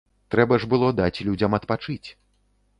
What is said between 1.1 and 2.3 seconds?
людзям адпачыць.